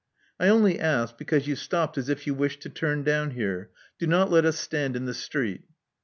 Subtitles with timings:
[0.39, 3.69] I only asked because you stopped as if you wished to turn down here.
[3.99, 5.61] Do not let us stand in the street.